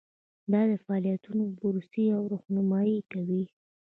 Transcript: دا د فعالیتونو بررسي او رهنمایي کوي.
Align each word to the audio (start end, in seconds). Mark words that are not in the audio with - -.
دا 0.51 0.61
د 0.71 0.71
فعالیتونو 0.83 1.43
بررسي 1.59 2.05
او 2.17 2.23
رهنمایي 2.33 2.99
کوي. 3.11 3.43